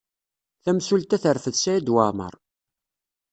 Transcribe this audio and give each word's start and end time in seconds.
Tamsulta 0.63 1.17
terfed 1.23 1.55
Saɛid 1.57 1.91
Waɛmaṛ. 1.93 2.33